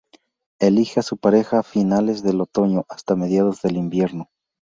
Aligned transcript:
Elige 0.59 0.99
a 1.01 1.03
su 1.03 1.17
pareja 1.17 1.59
a 1.59 1.63
finales 1.63 2.23
del 2.23 2.41
otoño 2.41 2.85
hasta 2.89 3.15
mediados 3.15 3.61
del 3.61 3.77
invierno. 3.77 4.31